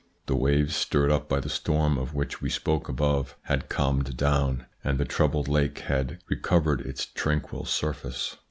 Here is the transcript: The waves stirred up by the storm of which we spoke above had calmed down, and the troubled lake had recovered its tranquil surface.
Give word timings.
The 0.25 0.35
waves 0.35 0.75
stirred 0.75 1.11
up 1.11 1.29
by 1.29 1.39
the 1.39 1.47
storm 1.47 1.99
of 1.99 2.15
which 2.15 2.41
we 2.41 2.49
spoke 2.49 2.89
above 2.89 3.35
had 3.43 3.69
calmed 3.69 4.17
down, 4.17 4.65
and 4.83 4.97
the 4.97 5.05
troubled 5.05 5.47
lake 5.47 5.77
had 5.77 6.23
recovered 6.27 6.81
its 6.81 7.05
tranquil 7.05 7.65
surface. 7.65 8.35